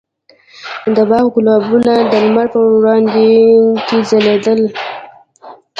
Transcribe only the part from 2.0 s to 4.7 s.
د لمر په وړانګو کې ځلېدل.